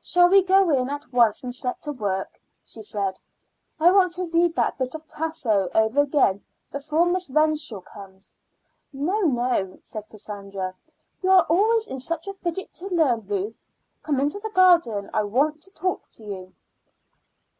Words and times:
"Shall 0.00 0.28
we 0.28 0.42
go 0.42 0.70
in 0.70 0.90
at 0.90 1.12
once 1.12 1.44
and 1.44 1.54
set 1.54 1.80
to 1.82 1.92
work?" 1.92 2.40
she 2.64 2.82
said. 2.82 3.20
"I 3.78 3.92
want 3.92 4.12
to 4.14 4.24
read 4.26 4.56
that 4.56 4.76
bit 4.76 4.96
of 4.96 5.06
Tasso 5.06 5.70
over 5.72 6.00
again 6.00 6.42
before 6.72 7.06
Miss 7.06 7.30
Renshaw 7.30 7.80
comes." 7.80 8.32
"No, 8.92 9.20
no," 9.20 9.78
said 9.80 10.08
Cassandra. 10.08 10.74
"You 11.22 11.30
are 11.30 11.46
always 11.48 11.86
in 11.86 12.00
such 12.00 12.26
a 12.26 12.34
fidget 12.34 12.72
to 12.74 12.88
learn, 12.88 13.24
Ruth. 13.28 13.56
Come 14.02 14.18
into 14.18 14.40
the 14.40 14.50
garden; 14.50 15.08
I 15.14 15.22
want 15.22 15.62
to 15.62 15.70
talk 15.70 16.08
to 16.10 16.24
you." 16.24 16.54